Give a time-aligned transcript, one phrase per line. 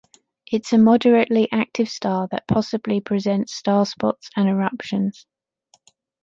[0.51, 5.27] It’s a moderately active star that possibly presents star spots and eruptions.